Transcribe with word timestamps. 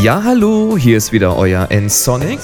Ja, 0.00 0.22
hallo, 0.24 0.76
hier 0.78 0.96
ist 0.96 1.12
wieder 1.12 1.36
euer 1.36 1.70
N-Sonic. 1.70 2.40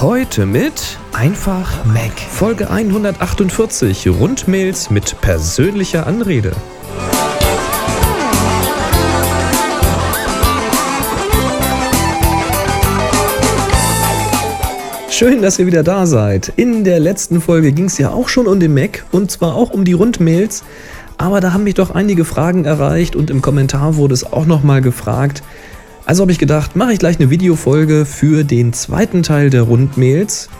Heute 0.00 0.44
mit 0.44 0.98
Einfach 1.12 1.84
Mac. 1.84 2.12
Folge 2.30 2.70
148. 2.70 4.08
Rundmails 4.08 4.90
mit 4.90 5.20
persönlicher 5.20 6.06
Anrede. 6.06 6.52
Schön, 15.16 15.42
dass 15.42 15.60
ihr 15.60 15.66
wieder 15.66 15.84
da 15.84 16.06
seid. 16.06 16.52
In 16.56 16.82
der 16.82 16.98
letzten 16.98 17.40
Folge 17.40 17.70
ging 17.70 17.84
es 17.84 17.98
ja 17.98 18.10
auch 18.10 18.28
schon 18.28 18.48
um 18.48 18.58
den 18.58 18.74
Mac 18.74 19.04
und 19.12 19.30
zwar 19.30 19.54
auch 19.54 19.70
um 19.70 19.84
die 19.84 19.92
Rundmails. 19.92 20.64
Aber 21.16 21.40
da 21.40 21.52
haben 21.52 21.64
mich 21.64 21.74
doch 21.74 21.90
einige 21.90 22.24
Fragen 22.24 22.64
erreicht 22.64 23.16
und 23.16 23.30
im 23.30 23.40
Kommentar 23.40 23.96
wurde 23.96 24.14
es 24.14 24.24
auch 24.24 24.46
nochmal 24.46 24.80
gefragt. 24.80 25.42
Also 26.06 26.22
habe 26.22 26.32
ich 26.32 26.38
gedacht, 26.38 26.76
mache 26.76 26.92
ich 26.92 26.98
gleich 26.98 27.18
eine 27.18 27.30
Videofolge 27.30 28.04
für 28.04 28.44
den 28.44 28.72
zweiten 28.72 29.22
Teil 29.22 29.50
der 29.50 29.62
Rundmails. 29.62 30.50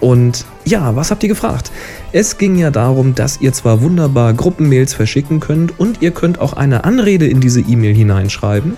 Und 0.00 0.44
ja, 0.64 0.94
was 0.94 1.10
habt 1.10 1.22
ihr 1.22 1.28
gefragt? 1.28 1.70
Es 2.12 2.36
ging 2.36 2.56
ja 2.56 2.70
darum, 2.70 3.14
dass 3.14 3.40
ihr 3.40 3.52
zwar 3.52 3.80
wunderbar 3.80 4.34
Gruppenmails 4.34 4.92
verschicken 4.92 5.40
könnt 5.40 5.78
und 5.78 6.02
ihr 6.02 6.10
könnt 6.10 6.40
auch 6.40 6.52
eine 6.52 6.84
Anrede 6.84 7.26
in 7.26 7.40
diese 7.40 7.60
E-Mail 7.60 7.94
hineinschreiben. 7.94 8.76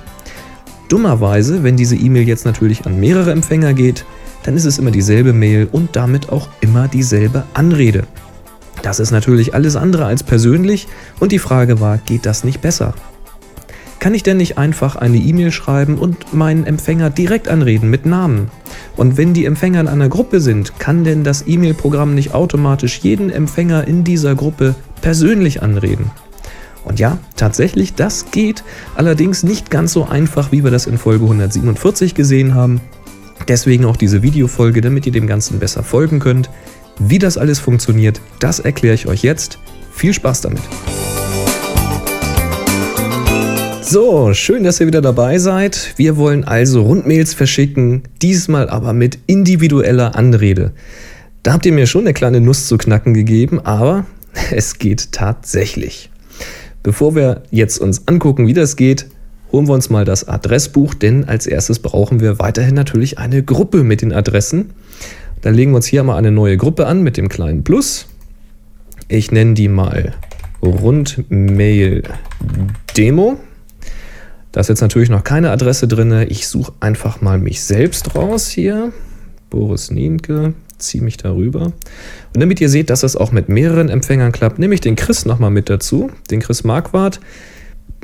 Dummerweise, 0.89 1.65
wenn 1.65 1.77
diese 1.77 1.97
E-Mail 1.97 2.29
jetzt 2.29 2.45
natürlich 2.45 2.87
an 2.87 3.01
mehrere 3.01 3.33
Empfänger 3.33 3.75
geht, 3.75 4.05
dann 4.45 4.57
ist 4.57 4.65
es 4.65 4.79
immer 4.79 4.91
dieselbe 4.91 5.33
Mail 5.33 5.69
und 5.71 5.97
damit 5.97 6.31
auch 6.31 6.49
immer 6.61 6.87
dieselbe 6.89 7.45
Anrede. 7.55 8.05
Das 8.83 9.01
ist 9.01 9.11
natürlich 9.11 9.55
alles 9.55 9.77
andere 9.77 10.07
als 10.07 10.23
persönlich 10.23 10.89
und 11.21 11.33
die 11.33 11.39
Frage 11.39 11.81
war, 11.81 11.99
geht 11.99 12.27
das 12.27 12.45
nicht 12.45 12.61
besser? 12.61 12.95
Kann 14.01 14.15
ich 14.15 14.23
denn 14.23 14.37
nicht 14.37 14.59
einfach 14.59 14.95
eine 14.95 15.17
E-Mail 15.17 15.51
schreiben 15.51 15.99
und 15.99 16.33
meinen 16.33 16.65
Empfänger 16.65 17.11
direkt 17.11 17.49
anreden 17.49 17.91
mit 17.91 18.07
Namen? 18.07 18.49
Und 18.97 19.17
wenn 19.17 19.35
die 19.35 19.45
Empfänger 19.45 19.81
in 19.81 19.89
einer 19.89 20.09
Gruppe 20.09 20.41
sind, 20.41 20.79
kann 20.79 21.03
denn 21.03 21.25
das 21.25 21.45
E-Mail-Programm 21.47 22.15
nicht 22.15 22.33
automatisch 22.33 23.01
jeden 23.01 23.31
Empfänger 23.31 23.89
in 23.89 24.05
dieser 24.05 24.37
Gruppe 24.37 24.77
persönlich 25.03 25.63
anreden? 25.63 26.13
Und 26.85 27.01
ja, 27.01 27.19
tatsächlich, 27.37 27.95
das 27.95 28.31
geht, 28.31 28.63
allerdings 28.95 29.43
nicht 29.43 29.71
ganz 29.71 29.93
so 29.93 30.07
einfach, 30.07 30.53
wie 30.53 30.63
wir 30.63 30.71
das 30.71 30.87
in 30.87 30.97
Folge 30.97 31.25
147 31.25 32.15
gesehen 32.15 32.55
haben. 32.55 32.81
Deswegen 33.49 33.85
auch 33.85 33.97
diese 33.97 34.23
Videofolge, 34.23 34.81
damit 34.81 35.07
ihr 35.07 35.13
dem 35.13 35.27
Ganzen 35.27 35.59
besser 35.59 35.83
folgen 35.83 36.19
könnt. 36.19 36.51
Wie 37.01 37.19
das 37.19 37.39
alles 37.39 37.61
funktioniert, 37.61 38.21
das 38.41 38.59
erkläre 38.59 38.95
ich 38.95 39.07
euch 39.07 39.23
jetzt. 39.23 39.59
Viel 39.93 40.13
Spaß 40.13 40.41
damit! 40.41 40.63
So, 43.83 44.35
schön, 44.35 44.65
dass 44.65 44.81
ihr 44.81 44.87
wieder 44.87 45.01
dabei 45.01 45.39
seid. 45.39 45.95
Wir 45.97 46.17
wollen 46.17 46.45
also 46.45 46.83
Rundmails 46.83 47.35
verschicken, 47.35 48.03
diesmal 48.21 48.69
aber 48.69 48.93
mit 48.93 49.19
individueller 49.27 50.17
Anrede. 50.17 50.73
Da 51.43 51.53
habt 51.53 51.65
ihr 51.65 51.73
mir 51.73 51.87
schon 51.87 52.03
eine 52.03 52.15
kleine 52.15 52.41
Nuss 52.41 52.67
zu 52.67 52.77
knacken 52.77 53.15
gegeben, 53.15 53.61
aber 53.61 54.05
es 54.51 54.79
geht 54.79 55.13
tatsächlich. 55.13 56.11
Bevor 56.83 57.15
wir 57.15 57.45
jetzt 57.51 57.79
uns 57.79 58.09
angucken, 58.09 58.47
wie 58.47 58.55
das 58.55 58.77
geht, 58.77 59.07
holen 59.53 59.69
wir 59.69 59.75
uns 59.75 59.89
mal 59.89 60.05
das 60.05 60.29
Adressbuch, 60.29 60.95
denn 60.95 61.25
als 61.25 61.47
erstes 61.47 61.79
brauchen 61.79 62.21
wir 62.21 62.39
weiterhin 62.39 62.75
natürlich 62.75 63.19
eine 63.19 63.43
Gruppe 63.43 63.85
mit 63.85 64.03
den 64.03 64.13
Adressen. 64.13 64.71
Dann 65.43 65.55
legen 65.55 65.73
wir 65.73 65.77
uns 65.77 65.87
hier 65.87 66.03
mal 66.03 66.17
eine 66.17 66.31
neue 66.31 66.57
Gruppe 66.57 66.87
an 66.87 67.03
mit 67.03 67.17
dem 67.17 67.29
kleinen 67.29 67.65
Plus. 67.65 68.07
Ich 69.09 69.31
nenne 69.31 69.55
die 69.55 69.69
mal 69.69 70.15
Rundmail 70.63 72.03
Demo. 72.97 73.39
Da 74.53 74.61
ist 74.61 74.69
jetzt 74.69 74.81
natürlich 74.81 75.11
noch 75.11 75.25
keine 75.25 75.51
Adresse 75.51 75.87
drin. 75.87 76.27
Ich 76.29 76.49
suche 76.49 76.73
einfach 76.81 77.21
mal 77.21 77.39
mich 77.39 77.63
selbst 77.63 78.15
raus 78.15 78.49
hier. 78.49 78.93
Boris 79.51 79.91
Nienke, 79.91 80.55
ziehe 80.79 81.03
mich 81.03 81.17
darüber. 81.17 81.67
Und 81.67 82.41
damit 82.41 82.61
ihr 82.61 82.69
seht, 82.69 82.91
dass 82.91 83.01
das 83.01 83.17
auch 83.17 83.33
mit 83.33 83.49
mehreren 83.49 83.89
Empfängern 83.89 84.33
klappt, 84.33 84.59
nehme 84.59 84.75
ich 84.75 84.81
den 84.81 84.97
Chris 84.97 85.25
nochmal 85.25 85.51
mit 85.51 85.71
dazu, 85.71 86.11
den 86.31 86.41
Chris 86.41 86.65
Marquardt. 86.65 87.21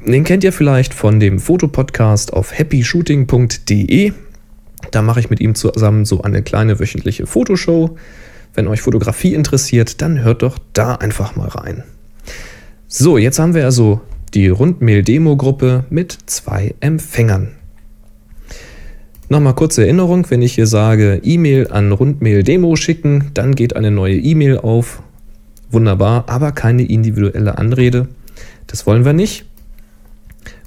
Den 0.06 0.24
kennt 0.24 0.44
ihr 0.44 0.52
vielleicht 0.52 0.94
von 0.94 1.18
dem 1.18 1.38
Fotopodcast 1.38 2.32
auf 2.32 2.58
happyshooting.de. 2.58 4.12
Da 4.90 5.02
mache 5.02 5.20
ich 5.20 5.30
mit 5.30 5.40
ihm 5.40 5.54
zusammen 5.54 6.04
so 6.04 6.22
eine 6.22 6.42
kleine 6.42 6.78
wöchentliche 6.78 7.26
Fotoshow. 7.26 7.96
Wenn 8.54 8.68
euch 8.68 8.82
Fotografie 8.82 9.34
interessiert, 9.34 10.00
dann 10.00 10.22
hört 10.22 10.42
doch 10.42 10.58
da 10.72 10.94
einfach 10.94 11.36
mal 11.36 11.48
rein. 11.48 11.82
So, 12.86 13.18
jetzt 13.18 13.38
haben 13.38 13.54
wir 13.54 13.64
also 13.64 14.00
die 14.34 14.48
Rundmail-Demo-Gruppe 14.48 15.84
mit 15.90 16.16
zwei 16.26 16.74
Empfängern. 16.80 17.48
Nochmal 19.28 19.54
kurze 19.54 19.82
Erinnerung, 19.82 20.30
wenn 20.30 20.42
ich 20.42 20.54
hier 20.54 20.66
sage 20.66 21.20
E-Mail 21.22 21.68
an 21.70 21.92
Rundmail-Demo 21.92 22.76
schicken, 22.76 23.30
dann 23.34 23.54
geht 23.54 23.74
eine 23.74 23.90
neue 23.90 24.16
E-Mail 24.16 24.58
auf. 24.58 25.02
Wunderbar, 25.70 26.24
aber 26.28 26.52
keine 26.52 26.84
individuelle 26.84 27.58
Anrede. 27.58 28.08
Das 28.66 28.86
wollen 28.86 29.04
wir 29.04 29.12
nicht. 29.12 29.46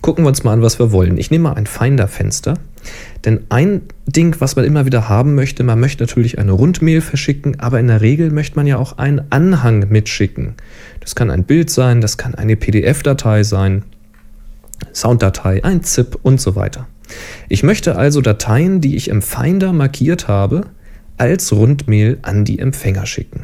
Gucken 0.02 0.26
wir 0.26 0.30
uns 0.30 0.44
mal 0.44 0.54
an, 0.54 0.62
was 0.62 0.80
wir 0.80 0.92
wollen. 0.92 1.18
Ich 1.18 1.32
nehme 1.32 1.44
mal 1.44 1.54
ein 1.54 1.68
Finder-Fenster. 1.68 2.56
Denn 3.26 3.42
ein 3.50 3.82
Ding, 4.06 4.36
was 4.40 4.56
man 4.56 4.66
immer 4.66 4.86
wieder 4.86 5.10
haben 5.10 5.36
möchte, 5.36 5.64
man 5.64 5.80
möchte 5.80 6.04
natürlich 6.04 6.40
eine 6.40 6.52
Rundmail 6.52 7.02
verschicken, 7.02 7.60
aber 7.60 7.80
in 7.80 7.88
der 7.88 8.02
Regel 8.02 8.32
möchte 8.32 8.56
man 8.56 8.68
ja 8.68 8.78
auch 8.78 8.98
einen 8.98 9.22
Anhang 9.32 9.88
mitschicken. 9.90 10.56
Das 11.00 11.16
kann 11.16 11.30
ein 11.30 11.44
Bild 11.44 11.70
sein, 11.70 12.02
das 12.02 12.18
kann 12.18 12.36
eine 12.36 12.56
PDF-Datei 12.56 13.44
sein, 13.44 13.84
Sounddatei, 14.94 15.64
ein 15.64 15.84
ZIP 15.84 16.18
und 16.22 16.40
so 16.40 16.56
weiter. 16.56 16.88
Ich 17.50 17.64
möchte 17.64 17.96
also 17.96 18.22
Dateien, 18.22 18.82
die 18.82 18.96
ich 18.96 19.10
im 19.10 19.22
Finder 19.22 19.74
markiert 19.74 20.28
habe, 20.28 20.68
als 21.18 21.52
Rundmail 21.52 22.20
an 22.22 22.46
die 22.46 22.60
Empfänger 22.60 23.06
schicken. 23.06 23.44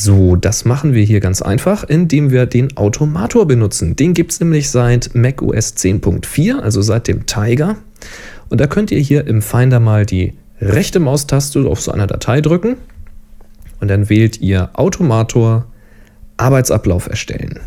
So, 0.00 0.36
das 0.36 0.64
machen 0.64 0.94
wir 0.94 1.02
hier 1.02 1.18
ganz 1.18 1.42
einfach, 1.42 1.82
indem 1.82 2.30
wir 2.30 2.46
den 2.46 2.76
Automator 2.76 3.48
benutzen. 3.48 3.96
Den 3.96 4.14
gibt 4.14 4.30
es 4.30 4.38
nämlich 4.38 4.70
seit 4.70 5.12
macOS 5.16 5.74
10.4, 5.74 6.60
also 6.60 6.82
seit 6.82 7.08
dem 7.08 7.26
Tiger. 7.26 7.74
Und 8.48 8.60
da 8.60 8.68
könnt 8.68 8.92
ihr 8.92 9.00
hier 9.00 9.26
im 9.26 9.42
Finder 9.42 9.80
mal 9.80 10.06
die 10.06 10.34
rechte 10.60 11.00
Maustaste 11.00 11.66
auf 11.66 11.80
so 11.80 11.90
einer 11.90 12.06
Datei 12.06 12.40
drücken 12.40 12.76
und 13.80 13.88
dann 13.88 14.08
wählt 14.08 14.40
ihr 14.40 14.70
Automator 14.74 15.66
Arbeitsablauf 16.36 17.08
erstellen. 17.08 17.58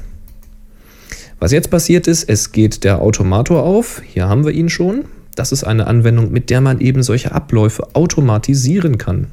Was 1.40 1.52
jetzt 1.52 1.70
passiert 1.70 2.08
ist, 2.08 2.30
es 2.30 2.54
geht 2.54 2.86
der 2.86 3.02
Automator 3.02 3.64
auf. 3.64 4.02
Hier 4.06 4.30
haben 4.30 4.46
wir 4.46 4.54
ihn 4.54 4.70
schon. 4.70 5.04
Das 5.36 5.52
ist 5.52 5.66
eine 5.66 5.86
Anwendung, 5.86 6.32
mit 6.32 6.50
der 6.50 6.62
man 6.62 6.80
eben 6.80 7.04
solche 7.04 7.34
Abläufe 7.34 7.94
automatisieren 7.94 8.98
kann. 8.98 9.28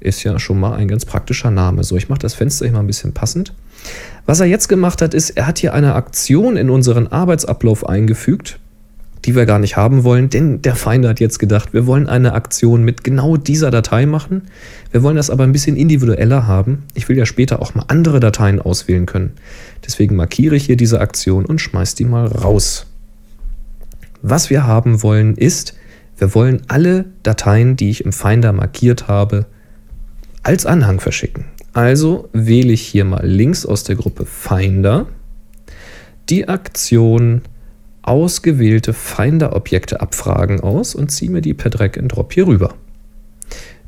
Ist 0.00 0.22
ja 0.24 0.38
schon 0.38 0.60
mal 0.60 0.74
ein 0.74 0.88
ganz 0.88 1.04
praktischer 1.04 1.50
Name. 1.50 1.84
So, 1.84 1.96
ich 1.96 2.08
mache 2.08 2.20
das 2.20 2.34
Fenster 2.34 2.66
hier 2.66 2.74
mal 2.74 2.80
ein 2.80 2.86
bisschen 2.86 3.12
passend. 3.12 3.52
Was 4.26 4.40
er 4.40 4.46
jetzt 4.46 4.68
gemacht 4.68 5.00
hat, 5.02 5.14
ist, 5.14 5.30
er 5.30 5.46
hat 5.46 5.58
hier 5.58 5.72
eine 5.72 5.94
Aktion 5.94 6.56
in 6.56 6.70
unseren 6.70 7.06
Arbeitsablauf 7.06 7.88
eingefügt, 7.88 8.58
die 9.24 9.34
wir 9.34 9.46
gar 9.46 9.58
nicht 9.58 9.76
haben 9.76 10.04
wollen, 10.04 10.28
denn 10.28 10.62
der 10.62 10.76
Finder 10.76 11.08
hat 11.08 11.20
jetzt 11.20 11.38
gedacht, 11.38 11.72
wir 11.72 11.86
wollen 11.86 12.08
eine 12.08 12.34
Aktion 12.34 12.84
mit 12.84 13.04
genau 13.04 13.36
dieser 13.36 13.70
Datei 13.70 14.06
machen. 14.06 14.42
Wir 14.92 15.02
wollen 15.02 15.16
das 15.16 15.30
aber 15.30 15.44
ein 15.44 15.52
bisschen 15.52 15.76
individueller 15.76 16.46
haben. 16.46 16.84
Ich 16.94 17.08
will 17.08 17.16
ja 17.16 17.26
später 17.26 17.62
auch 17.62 17.74
mal 17.74 17.84
andere 17.88 18.20
Dateien 18.20 18.60
auswählen 18.60 19.06
können. 19.06 19.32
Deswegen 19.84 20.16
markiere 20.16 20.56
ich 20.56 20.66
hier 20.66 20.76
diese 20.76 21.00
Aktion 21.00 21.44
und 21.44 21.60
schmeiße 21.60 21.96
die 21.96 22.04
mal 22.04 22.26
raus. 22.26 22.86
Was 24.22 24.50
wir 24.50 24.66
haben 24.66 25.02
wollen 25.02 25.36
ist, 25.36 25.74
wir 26.18 26.34
wollen 26.34 26.62
alle 26.68 27.06
Dateien, 27.22 27.76
die 27.76 27.90
ich 27.90 28.04
im 28.04 28.12
Finder 28.12 28.52
markiert 28.52 29.08
habe, 29.08 29.46
als 30.46 30.64
Anhang 30.64 31.00
verschicken. 31.00 31.46
Also 31.72 32.28
wähle 32.32 32.72
ich 32.72 32.82
hier 32.82 33.04
mal 33.04 33.26
links 33.26 33.66
aus 33.66 33.82
der 33.82 33.96
Gruppe 33.96 34.26
Finder 34.26 35.06
die 36.28 36.46
Aktion 36.46 37.42
ausgewählte 38.02 38.92
Finder-Objekte 38.92 40.00
abfragen 40.00 40.60
aus 40.60 40.94
und 40.94 41.10
ziehe 41.10 41.32
mir 41.32 41.40
die 41.40 41.52
per 41.52 41.70
Drag 41.70 41.98
and 41.98 42.14
Drop 42.14 42.32
hier 42.32 42.46
rüber. 42.46 42.74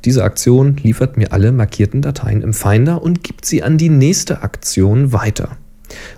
Diese 0.05 0.25
Aktion 0.25 0.77
liefert 0.83 1.17
mir 1.17 1.33
alle 1.33 1.53
markierten 1.53 2.03
Dateien 2.03 2.43
im 2.43 2.53
Finder 2.53 3.03
und 3.03 3.23
gibt 3.23 3.45
sie 3.45 3.63
an 3.63 3.79
die 3.79 3.89
nächste 3.89 4.43
Aktion 4.43 5.13
weiter. 5.13 5.57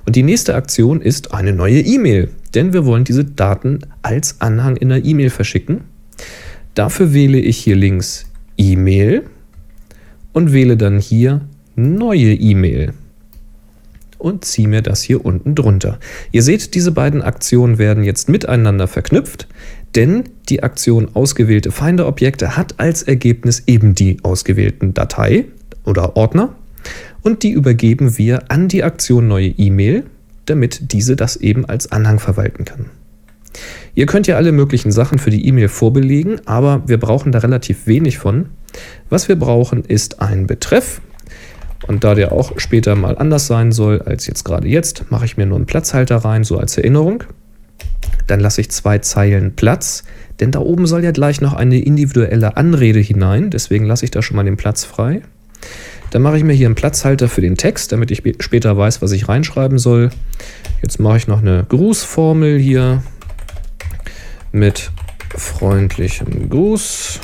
Und 0.07 0.17
die 0.17 0.23
nächste 0.23 0.55
Aktion 0.55 1.03
ist 1.03 1.35
eine 1.35 1.53
neue 1.53 1.81
E-Mail, 1.81 2.31
denn 2.55 2.73
wir 2.73 2.87
wollen 2.87 3.05
diese 3.05 3.27
Daten 3.27 3.81
als 4.01 4.41
Anhang 4.41 4.77
in 4.77 4.89
der 4.89 5.05
E-Mail 5.05 5.29
verschicken. 5.29 5.83
Dafür 6.75 7.13
wähle 7.13 7.39
ich 7.39 7.59
hier 7.59 7.77
links 7.77 8.25
E-Mail 8.57 9.25
und 10.33 10.53
wähle 10.53 10.77
dann 10.77 10.99
hier 10.99 11.43
Neue 11.77 12.35
E-Mail 12.35 12.93
und 14.19 14.45
ziehe 14.45 14.69
mir 14.69 14.83
das 14.83 15.03
hier 15.03 15.25
unten 15.25 15.55
drunter. 15.55 15.99
Ihr 16.31 16.43
seht, 16.43 16.75
diese 16.75 16.93
beiden 16.93 17.23
Aktionen 17.23 17.79
werden 17.79 18.05
jetzt 18.05 18.29
miteinander 18.29 18.87
verknüpft, 18.87 19.49
denn 19.95 20.25
die 20.49 20.63
Aktion 20.63 21.09
ausgewählte 21.15 21.73
Finder-Objekte 21.73 22.57
hat 22.57 22.79
als 22.79 23.03
Ergebnis 23.03 23.63
eben 23.67 23.95
die 23.95 24.19
ausgewählten 24.23 24.95
Datei 24.95 25.47
oder 25.85 26.17
Ordner 26.17 26.55
und 27.23 27.43
die 27.43 27.51
übergeben 27.51 28.19
wir 28.19 28.51
an 28.51 28.69
die 28.69 28.85
Aktion 28.85 29.27
neue 29.27 29.49
E-Mail, 29.49 30.05
damit 30.47 30.93
diese 30.93 31.17
das 31.17 31.37
eben 31.37 31.65
als 31.65 31.91
Anhang 31.91 32.19
verwalten 32.19 32.65
kann. 32.65 32.87
Ihr 33.95 34.07
könnt 34.07 34.27
ja 34.27 34.37
alle 34.37 34.53
möglichen 34.53 34.93
Sachen 34.93 35.19
für 35.19 35.31
die 35.31 35.47
E-Mail 35.47 35.69
vorbelegen, 35.69 36.41
aber 36.47 36.83
wir 36.87 36.99
brauchen 36.99 37.33
da 37.33 37.41
relativ 37.41 37.87
wenig 37.87 38.19
von. 38.19 38.47
Was 39.09 39.29
wir 39.29 39.37
brauchen, 39.37 39.85
ist 39.85 40.21
ein 40.21 40.47
Betreff. 40.47 41.01
Und 41.87 42.05
da 42.05 42.15
der 42.15 42.33
auch 42.33 42.53
später 42.59 42.95
mal 42.95 43.17
anders 43.19 43.47
sein 43.47 43.73
soll 43.73 44.03
als 44.03 44.27
jetzt 44.27 44.45
gerade 44.45 44.69
jetzt, 44.69 45.11
mache 45.11 45.25
ich 45.25 45.37
mir 45.37 45.47
nur 45.47 45.57
einen 45.57 45.67
Platzhalter 45.67 46.17
rein, 46.17 46.45
so 46.45 46.59
als 46.59 46.77
Erinnerung. 46.77 47.25
Dann 48.27 48.39
lasse 48.39 48.61
ich 48.61 48.71
zwei 48.71 48.99
Zeilen 48.99 49.57
Platz, 49.57 50.05
denn 50.39 50.53
da 50.53 50.61
oben 50.61 50.87
soll 50.87 51.03
ja 51.03 51.11
gleich 51.11 51.41
noch 51.41 51.55
eine 51.55 51.81
individuelle 51.81 52.57
Anrede 52.57 53.01
hinein, 53.01 53.51
deswegen 53.51 53.87
lasse 53.87 54.05
ich 54.05 54.11
da 54.11 54.23
schon 54.23 54.37
mal 54.37 54.45
den 54.45 54.57
Platz 54.57 54.85
frei. 54.85 55.23
Dann 56.11 56.23
mache 56.23 56.37
ich 56.37 56.45
mir 56.45 56.53
hier 56.53 56.67
einen 56.67 56.75
Platzhalter 56.75 57.29
für 57.29 57.41
den 57.41 57.57
Text, 57.57 57.93
damit 57.93 58.11
ich 58.11 58.23
später 58.41 58.77
weiß, 58.77 59.01
was 59.03 59.13
ich 59.13 59.29
reinschreiben 59.29 59.79
soll. 59.79 60.11
Jetzt 60.83 60.99
mache 60.99 61.17
ich 61.17 61.29
noch 61.29 61.41
eine 61.41 61.65
Grußformel 61.69 62.59
hier 62.59 63.03
mit 64.53 64.91
freundlichem 65.37 66.49
Gruß. 66.49 67.21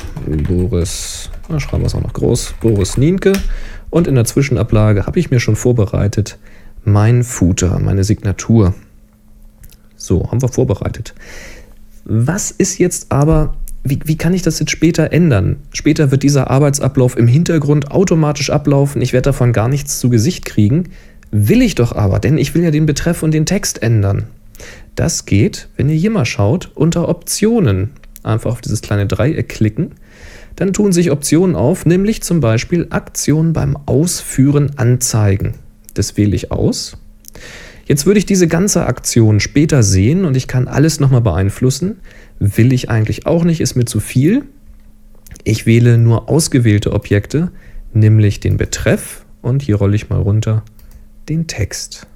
Boris, 0.47 1.29
na, 1.49 1.59
schreiben 1.59 1.83
wir 1.83 1.87
es 1.87 1.95
auch 1.95 2.03
noch 2.03 2.13
groß, 2.13 2.55
Boris 2.61 2.97
Nienke. 2.97 3.33
Und 3.89 4.07
in 4.07 4.15
der 4.15 4.25
Zwischenablage 4.25 5.05
habe 5.05 5.19
ich 5.19 5.31
mir 5.31 5.39
schon 5.39 5.55
vorbereitet 5.55 6.37
mein 6.87 7.23
Footer, 7.23 7.79
meine 7.79 8.05
Signatur. 8.05 8.73
So, 9.97 10.31
haben 10.31 10.41
wir 10.41 10.47
vorbereitet. 10.47 11.13
Was 12.05 12.49
ist 12.49 12.77
jetzt 12.77 13.11
aber, 13.11 13.55
wie, 13.83 13.99
wie 14.05 14.15
kann 14.15 14.33
ich 14.33 14.41
das 14.41 14.59
jetzt 14.59 14.71
später 14.71 15.11
ändern? 15.11 15.57
Später 15.73 16.11
wird 16.11 16.23
dieser 16.23 16.49
Arbeitsablauf 16.49 17.17
im 17.17 17.27
Hintergrund 17.27 17.91
automatisch 17.91 18.49
ablaufen. 18.49 19.01
Ich 19.01 19.11
werde 19.11 19.29
davon 19.29 19.51
gar 19.51 19.67
nichts 19.67 19.99
zu 19.99 20.09
Gesicht 20.09 20.45
kriegen. 20.45 20.89
Will 21.31 21.61
ich 21.61 21.75
doch 21.75 21.91
aber, 21.91 22.19
denn 22.19 22.37
ich 22.37 22.55
will 22.55 22.63
ja 22.63 22.71
den 22.71 22.85
Betreff 22.85 23.21
und 23.21 23.31
den 23.31 23.45
Text 23.45 23.83
ändern. 23.83 24.27
Das 24.97 25.27
geht, 25.27 25.69
wenn 25.77 25.89
ihr 25.89 25.95
hier 25.95 26.09
mal 26.09 26.25
schaut, 26.25 26.71
unter 26.73 27.07
Optionen. 27.07 27.91
Einfach 28.23 28.51
auf 28.51 28.61
dieses 28.61 28.81
kleine 28.81 29.05
Dreieck 29.05 29.47
klicken. 29.47 29.91
Dann 30.55 30.73
tun 30.73 30.91
sich 30.91 31.11
Optionen 31.11 31.55
auf, 31.55 31.85
nämlich 31.85 32.23
zum 32.23 32.39
Beispiel 32.39 32.87
Aktion 32.89 33.53
beim 33.53 33.77
Ausführen 33.85 34.71
anzeigen. 34.75 35.53
Das 35.93 36.17
wähle 36.17 36.35
ich 36.35 36.51
aus. 36.51 36.97
Jetzt 37.85 38.07
würde 38.07 38.17
ich 38.17 38.25
diese 38.25 38.47
ganze 38.47 38.87
Aktion 38.87 39.39
später 39.39 39.83
sehen 39.83 40.25
und 40.25 40.35
ich 40.35 40.47
kann 40.47 40.67
alles 40.67 40.99
nochmal 40.99 41.21
beeinflussen. 41.21 41.97
Will 42.39 42.73
ich 42.73 42.89
eigentlich 42.89 43.27
auch 43.27 43.43
nicht, 43.43 43.61
ist 43.61 43.75
mir 43.75 43.85
zu 43.85 43.99
viel. 43.99 44.45
Ich 45.43 45.67
wähle 45.67 45.99
nur 45.99 46.27
ausgewählte 46.27 46.91
Objekte, 46.91 47.51
nämlich 47.93 48.39
den 48.39 48.57
Betreff 48.57 49.25
und 49.43 49.61
hier 49.61 49.75
rolle 49.75 49.95
ich 49.95 50.09
mal 50.09 50.19
runter 50.19 50.63
den 51.29 51.45
Text. 51.45 52.06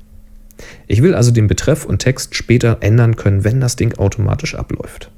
Ich 0.87 1.01
will 1.01 1.15
also 1.15 1.31
den 1.31 1.47
Betreff 1.47 1.85
und 1.85 1.99
Text 1.99 2.35
später 2.35 2.77
ändern 2.81 3.15
können, 3.15 3.43
wenn 3.43 3.59
das 3.59 3.75
Ding 3.75 3.97
automatisch 3.97 4.55
abläuft. 4.55 5.11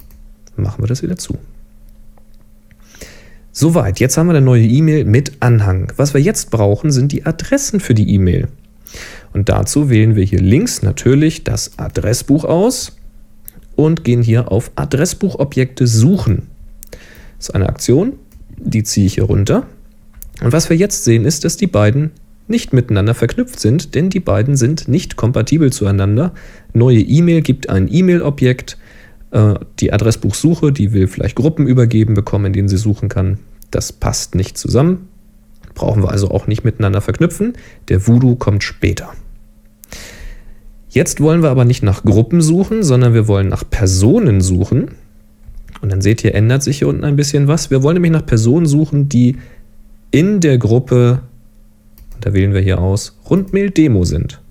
Machen 0.56 0.84
wir 0.84 0.88
das 0.88 1.01
wieder 1.01 1.18
zu. 1.18 1.38
Soweit, 3.51 4.00
jetzt 4.00 4.18
haben 4.18 4.28
wir 4.28 4.36
eine 4.36 4.45
neue 4.45 4.66
E-Mail 4.66 5.06
mit 5.06 5.34
Anhang. 5.40 5.94
Was 5.95 6.13
wir 6.13 6.22
jetzt 6.22 6.50
brauchen, 6.50 6.92
sind 6.92 7.12
die 7.12 7.25
Adressen 7.25 7.80
für 7.80 7.94
die 7.94 8.12
E-Mail. 8.13 8.48
Und 9.31 9.50
dazu 9.50 9.90
wählen 9.90 10.16
wir 10.16 10.24
hier 10.24 10.42
links 10.42 10.81
natürlich 10.81 11.44
das 11.44 11.78
Adressbuch 11.78 12.46
aus 12.46 12.98
und 13.75 14.04
gehen 14.04 14.22
hier 14.22 14.51
auf 14.51 14.72
Adressbuchobjekte 14.75 15.88
suchen. 15.88 16.48
Das 17.38 17.50
ist 17.50 17.56
eine 17.56 17.69
Aktion, 17.69 18.13
die 18.57 18.84
ziehe 18.84 19.06
ich 19.06 19.16
hier 19.16 19.25
runter. 19.25 19.68
Und 20.42 20.51
was 20.51 20.69
wir 20.69 20.78
jetzt 20.78 21.04
sehen, 21.04 21.25
ist, 21.25 21.44
dass 21.44 21.57
die 21.57 21.68
beiden 21.68 22.12
nicht 22.48 22.74
miteinander 22.74 23.13
verknüpft 23.13 23.60
sind, 23.60 23.95
denn 23.95 24.10
die 24.10 24.19
beiden 24.19 24.56
sind 24.56 24.88
nicht 24.88 25.16
kompatibel 25.16 25.72
zueinander. 25.72 26.34
Neue 26.74 27.00
E-Mail 27.00 27.42
gibt 27.42 27.69
ein 27.69 27.88
E-Mail-Objekt, 27.92 28.78
äh, 29.31 29.56
die 29.80 29.94
Adressbuchsuche, 29.94 30.72
die 30.72 30.94
will 30.94 31.07
vielleicht 31.07 31.36
Gruppen 31.36 31.68
übergeben 31.68 32.13
bekommen, 32.13 32.45
in 32.45 32.54
denen 32.54 32.68
sie 32.68 32.78
suchen 32.78 33.10
kann. 33.10 33.40
Das 33.72 33.92
passt 33.92 34.36
nicht 34.36 34.57
zusammen, 34.57 35.07
brauchen 35.74 36.04
wir 36.04 36.12
also 36.12 36.30
auch 36.31 36.48
nicht 36.48 36.63
miteinander 36.63 37.01
verknüpfen. 37.01 37.54
Der 37.88 38.06
Voodoo 38.07 38.36
kommt 38.36 38.63
später. 38.63 39.12
Jetzt 40.89 41.22
wollen 41.22 41.42
wir 41.42 41.50
aber 41.50 41.66
nicht 41.66 41.81
nach 41.81 42.04
Gruppen 42.04 42.42
suchen, 42.42 42.84
sondern 42.84 43.16
wir 43.16 43.28
wollen 43.28 43.48
nach 43.48 43.63
Personen 43.68 44.42
suchen. 44.42 44.92
Und 45.81 45.92
dann 45.92 46.01
seht 46.01 46.24
ihr, 46.24 46.36
ändert 46.36 46.62
sich 46.62 46.78
hier 46.78 46.88
unten 46.88 47.04
ein 47.04 47.16
bisschen 47.16 47.48
was. 47.48 47.72
Wir 47.72 47.81
wollen 47.81 47.96
nämlich 47.96 48.12
nach 48.12 48.25
Personen 48.25 48.68
suchen, 48.68 49.10
die 49.10 49.38
in 50.12 50.39
der 50.39 50.60
Gruppe 50.60 51.22
da 52.24 52.34
wählen 52.34 52.54
wir 52.54 52.62
hier 52.62 52.80
aus, 52.80 53.20
Rundmail 53.30 53.70
Demo 53.70 54.06
sind. 54.06 54.42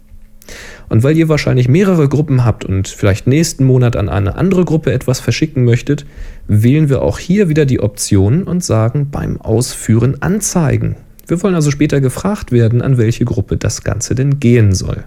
Und 0.89 1.03
weil 1.03 1.17
ihr 1.17 1.31
wahrscheinlich 1.31 1.69
mehrere 1.69 2.07
Gruppen 2.07 2.45
habt 2.45 2.67
und 2.67 2.87
vielleicht 2.87 3.27
nächsten 3.27 3.65
Monat 3.65 3.97
an 3.97 4.11
eine 4.11 4.35
andere 4.35 4.67
Gruppe 4.67 4.93
etwas 4.93 5.21
verschicken 5.21 5.65
möchtet, 5.65 6.05
wählen 6.49 6.91
wir 6.91 7.01
auch 7.01 7.19
hier 7.19 7.49
wieder 7.49 7.65
die 7.65 7.81
Option 7.81 8.43
und 8.43 8.63
sagen 8.63 9.09
beim 9.11 9.41
Ausführen 9.41 10.21
anzeigen. 10.21 10.97
Wir 11.27 11.43
wollen 11.43 11.55
also 11.55 11.71
später 11.71 12.03
gefragt 12.03 12.53
werden, 12.53 12.83
an 12.83 12.99
welche 12.99 13.25
Gruppe 13.25 13.57
das 13.57 13.85
Ganze 13.85 14.15
denn 14.15 14.39
gehen 14.39 14.75
soll. 14.75 15.05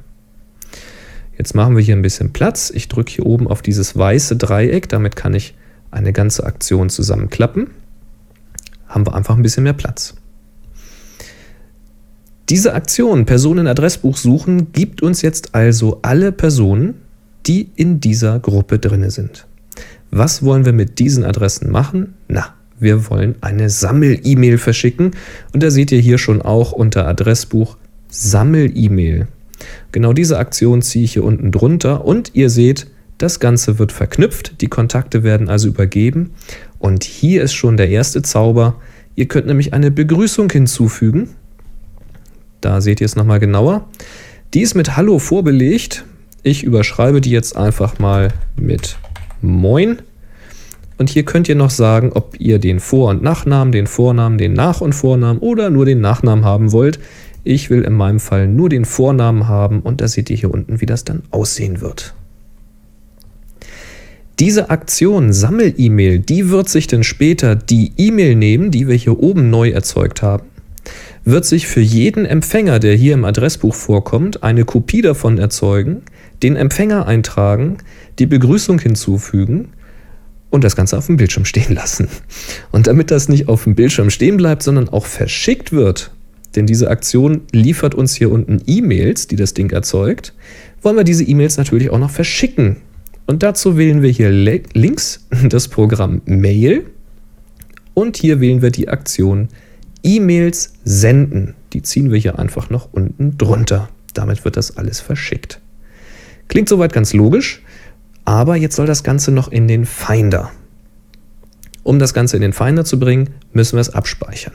Jetzt 1.38 1.54
machen 1.54 1.76
wir 1.76 1.84
hier 1.84 1.96
ein 1.96 2.02
bisschen 2.02 2.34
Platz. 2.34 2.72
Ich 2.74 2.88
drücke 2.88 3.12
hier 3.12 3.26
oben 3.28 3.48
auf 3.48 3.62
dieses 3.62 3.96
weiße 3.96 4.38
Dreieck, 4.38 4.90
damit 4.90 5.16
kann 5.16 5.36
ich 5.36 5.54
eine 5.92 6.14
ganze 6.14 6.46
Aktion 6.46 6.90
zusammenklappen. 6.90 7.68
Haben 8.88 9.06
wir 9.06 9.14
einfach 9.14 9.36
ein 9.36 9.44
bisschen 9.44 9.64
mehr 9.64 9.74
Platz. 9.74 10.16
Diese 12.50 12.76
Aktion 12.76 13.26
Personenadressbuch 13.26 14.18
suchen 14.18 14.72
gibt 14.72 15.02
uns 15.02 15.24
jetzt 15.24 15.56
also 15.56 15.98
alle 16.04 16.32
Personen, 16.32 16.94
die 17.48 17.72
in 17.76 18.00
dieser 18.00 18.38
Gruppe 18.40 18.78
drinne 18.78 19.10
sind. 19.10 19.48
Was 20.12 20.44
wollen 20.44 20.64
wir 20.64 20.74
mit 20.74 21.00
diesen 21.00 21.24
Adressen 21.24 21.72
machen? 21.72 22.14
Na, 22.28 22.54
wir 22.80 23.10
wollen 23.10 23.34
eine 23.42 23.72
Sammel-E-Mail 23.72 24.60
verschicken 24.60 25.12
und 25.54 25.64
da 25.64 25.72
seht 25.72 25.92
ihr 25.92 26.00
hier 26.00 26.20
schon 26.20 26.44
auch 26.44 26.72
unter 26.72 27.08
Adressbuch 27.08 27.78
Sammel-E-Mail. 28.10 29.28
Genau 29.92 30.14
diese 30.14 30.38
Aktion 30.38 30.84
ziehe 30.84 31.06
ich 31.06 31.14
hier 31.14 31.24
unten 31.24 31.52
drunter 31.52 32.06
und 32.06 32.36
ihr 32.36 32.52
seht, 32.52 32.86
das 33.18 33.40
Ganze 33.40 33.80
wird 33.80 33.92
verknüpft, 33.92 34.62
die 34.62 34.68
Kontakte 34.68 35.24
werden 35.24 35.50
also 35.50 35.68
übergeben 35.68 36.32
und 36.78 37.06
hier 37.06 37.42
ist 37.42 37.54
schon 37.54 37.76
der 37.76 37.90
erste 37.90 38.22
Zauber. 38.22 38.76
Ihr 39.16 39.28
könnt 39.28 39.48
nämlich 39.48 39.74
eine 39.74 39.90
Begrüßung 39.90 40.52
hinzufügen 40.52 41.30
da 42.66 42.82
seht 42.82 43.00
ihr 43.00 43.06
es 43.06 43.16
nochmal 43.16 43.40
genauer. 43.40 43.88
Die 44.56 44.62
ist 44.62 44.74
mit 44.74 44.98
Hallo 44.98 45.20
vorbelegt. 45.20 46.04
Ich 46.42 46.64
überschreibe 46.64 47.22
die 47.22 47.30
jetzt 47.30 47.56
einfach 47.56 48.00
mal 48.00 48.30
mit 48.60 48.98
Moin. 49.42 50.00
Und 50.98 51.10
hier 51.10 51.24
könnt 51.24 51.48
ihr 51.48 51.56
noch 51.56 51.70
sagen, 51.70 52.12
ob 52.14 52.40
ihr 52.40 52.58
den 52.58 52.80
Vor- 52.80 53.12
und 53.12 53.22
Nachnamen, 53.22 53.72
den 53.72 53.86
Vornamen, 53.86 54.40
den 54.40 54.54
Nach- 54.54 54.82
und 54.82 54.94
Vornamen 54.94 55.40
oder 55.40 55.70
nur 55.70 55.86
den 55.86 56.02
Nachnamen 56.02 56.44
haben 56.44 56.72
wollt. 56.72 57.00
Ich 57.44 57.70
will 57.70 57.84
in 57.84 57.94
meinem 57.94 58.20
Fall 58.20 58.48
nur 58.48 58.70
den 58.70 58.86
Vornamen 58.86 59.48
haben 59.48 59.82
und 59.82 60.02
da 60.02 60.08
seht 60.08 60.32
ihr 60.32 60.38
hier 60.38 60.52
unten, 60.52 60.82
wie 60.82 60.88
das 60.88 61.04
dann 61.04 61.22
aussehen 61.30 61.82
wird. 61.82 62.16
Diese 64.40 64.72
Aktion 64.72 65.34
Sammel-E-Mail, 65.34 66.20
die 66.20 66.50
wird 66.50 66.70
sich 66.70 66.88
dann 66.88 67.04
später 67.04 67.56
die 67.56 67.92
E-Mail 67.98 68.36
nehmen, 68.36 68.72
die 68.72 68.88
wir 68.88 68.96
hier 68.96 69.20
oben 69.20 69.52
neu 69.52 69.70
erzeugt 69.70 70.24
haben 70.24 70.46
wird 71.24 71.46
sich 71.46 71.68
für 71.68 71.82
jeden 71.82 72.26
Empfänger, 72.26 72.80
der 72.80 72.96
hier 72.96 73.14
im 73.14 73.26
Adressbuch 73.26 73.74
vorkommt, 73.74 74.44
eine 74.44 74.66
Kopie 74.66 75.02
davon 75.02 75.38
erzeugen, 75.38 76.04
den 76.44 76.56
Empfänger 76.56 77.08
eintragen, 77.08 77.78
die 78.20 78.26
Begrüßung 78.26 78.80
hinzufügen 78.80 79.70
und 80.50 80.64
das 80.64 80.76
Ganze 80.76 80.98
auf 80.98 81.08
dem 81.08 81.18
Bildschirm 81.18 81.46
stehen 81.46 81.74
lassen. 81.74 82.08
Und 82.72 82.88
damit 82.88 83.12
das 83.12 83.30
nicht 83.30 83.48
auf 83.48 83.64
dem 83.64 83.76
Bildschirm 83.76 84.10
stehen 84.10 84.38
bleibt, 84.38 84.64
sondern 84.64 84.90
auch 84.90 85.06
verschickt 85.06 85.72
wird, 85.72 86.12
denn 86.56 86.66
diese 86.66 86.90
Aktion 86.90 87.42
liefert 87.52 87.96
uns 87.96 88.16
hier 88.16 88.32
unten 88.32 88.62
E-Mails, 88.66 89.28
die 89.28 89.36
das 89.36 89.54
Ding 89.54 89.72
erzeugt, 89.72 90.34
wollen 90.82 90.96
wir 90.96 91.04
diese 91.04 91.24
E-Mails 91.24 91.58
natürlich 91.58 91.90
auch 91.90 92.00
noch 92.00 92.12
verschicken. 92.12 92.78
Und 93.26 93.44
dazu 93.44 93.78
wählen 93.78 94.02
wir 94.02 94.10
hier 94.10 94.30
links 94.30 95.28
das 95.50 95.68
Programm 95.68 96.22
Mail 96.26 96.86
und 97.94 98.18
hier 98.18 98.40
wählen 98.40 98.62
wir 98.62 98.72
die 98.72 98.88
Aktion 98.88 99.50
E-Mails 100.06 100.74
senden. 100.86 101.56
Die 101.74 101.82
ziehen 101.82 102.12
wir 102.12 102.20
hier 102.20 102.40
einfach 102.40 102.70
noch 102.70 102.90
unten 102.94 103.38
drunter. 103.38 103.90
Damit 104.14 104.46
wird 104.46 104.56
das 104.56 104.78
alles 104.78 105.02
verschickt. 105.02 105.60
Klingt 106.48 106.70
soweit 106.70 106.94
ganz 106.94 107.14
logisch, 107.14 107.64
aber 108.24 108.56
jetzt 108.56 108.76
soll 108.76 108.86
das 108.86 109.04
Ganze 109.04 109.32
noch 109.32 109.52
in 109.52 109.68
den 109.68 109.86
Finder. 109.86 110.52
Um 111.84 112.00
das 112.00 112.14
Ganze 112.14 112.36
in 112.36 112.42
den 112.42 112.54
Finder 112.54 112.86
zu 112.86 113.00
bringen, 113.00 113.32
müssen 113.52 113.74
wir 113.74 113.82
es 113.82 113.90
abspeichern. 113.90 114.54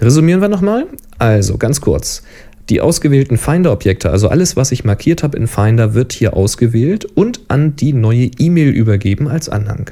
Resümieren 0.00 0.40
wir 0.40 0.48
nochmal. 0.48 0.86
Also 1.18 1.58
ganz 1.58 1.80
kurz. 1.80 2.22
Die 2.70 2.80
ausgewählten 2.80 3.36
Finder-Objekte, 3.36 4.10
also 4.10 4.28
alles, 4.28 4.56
was 4.56 4.72
ich 4.72 4.84
markiert 4.84 5.22
habe 5.22 5.36
in 5.36 5.46
Finder, 5.46 5.94
wird 5.94 6.12
hier 6.12 6.34
ausgewählt 6.34 7.04
und 7.04 7.40
an 7.48 7.76
die 7.76 7.92
neue 7.92 8.30
E-Mail 8.38 8.70
übergeben 8.70 9.28
als 9.28 9.48
Anhang. 9.48 9.90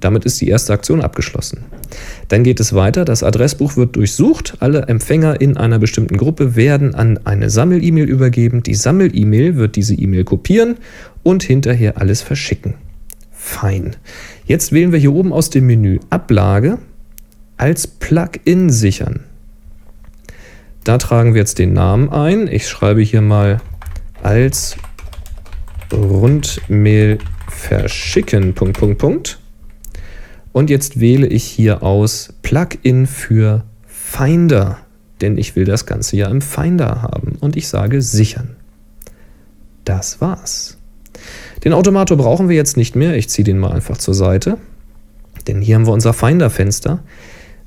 Damit 0.00 0.24
ist 0.24 0.40
die 0.40 0.48
erste 0.48 0.72
Aktion 0.72 1.00
abgeschlossen. 1.00 1.64
Dann 2.28 2.44
geht 2.44 2.60
es 2.60 2.74
weiter, 2.74 3.04
das 3.04 3.22
Adressbuch 3.22 3.76
wird 3.76 3.96
durchsucht, 3.96 4.56
alle 4.60 4.82
Empfänger 4.82 5.40
in 5.40 5.56
einer 5.56 5.78
bestimmten 5.78 6.16
Gruppe 6.16 6.56
werden 6.56 6.94
an 6.94 7.18
eine 7.24 7.50
Sammel-E-Mail 7.50 8.08
übergeben, 8.08 8.62
die 8.62 8.74
Sammel-E-Mail 8.74 9.56
wird 9.56 9.76
diese 9.76 9.94
E-Mail 9.94 10.24
kopieren 10.24 10.76
und 11.22 11.42
hinterher 11.42 11.98
alles 12.00 12.22
verschicken. 12.22 12.74
Fein. 13.32 13.96
Jetzt 14.46 14.72
wählen 14.72 14.92
wir 14.92 14.98
hier 14.98 15.12
oben 15.12 15.32
aus 15.32 15.50
dem 15.50 15.66
Menü 15.66 16.00
Ablage 16.10 16.78
als 17.56 17.86
Plugin 17.86 18.70
sichern. 18.70 19.24
Da 20.84 20.98
tragen 20.98 21.34
wir 21.34 21.40
jetzt 21.40 21.58
den 21.58 21.72
Namen 21.72 22.10
ein. 22.10 22.46
Ich 22.46 22.68
schreibe 22.68 23.00
hier 23.00 23.22
mal 23.22 23.60
als 24.22 24.76
Rundmail 25.92 27.18
verschicken. 27.48 28.54
Punkt, 28.54 28.78
Punkt, 28.78 28.98
Punkt. 28.98 29.38
Und 30.54 30.70
jetzt 30.70 31.00
wähle 31.00 31.26
ich 31.26 31.42
hier 31.42 31.82
aus 31.82 32.32
Plugin 32.42 33.08
für 33.08 33.64
Finder, 33.88 34.78
denn 35.20 35.36
ich 35.36 35.56
will 35.56 35.64
das 35.64 35.84
Ganze 35.84 36.16
ja 36.16 36.28
im 36.28 36.40
Finder 36.40 37.02
haben 37.02 37.36
und 37.40 37.56
ich 37.56 37.66
sage 37.66 38.00
sichern. 38.00 38.54
Das 39.84 40.20
war's. 40.20 40.78
Den 41.64 41.72
Automator 41.72 42.16
brauchen 42.16 42.48
wir 42.48 42.54
jetzt 42.54 42.76
nicht 42.76 42.94
mehr. 42.94 43.16
Ich 43.16 43.28
ziehe 43.28 43.44
den 43.44 43.58
mal 43.58 43.72
einfach 43.72 43.98
zur 43.98 44.14
Seite, 44.14 44.58
denn 45.48 45.60
hier 45.60 45.74
haben 45.74 45.88
wir 45.88 45.92
unser 45.92 46.12
Finder-Fenster. 46.12 47.02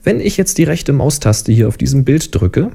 Wenn 0.01 0.21
ich 0.21 0.37
jetzt 0.37 0.57
die 0.57 0.63
rechte 0.63 0.93
Maustaste 0.93 1.51
hier 1.51 1.67
auf 1.67 1.75
diesem 1.75 2.05
Bild 2.05 2.33
drücke, 2.33 2.71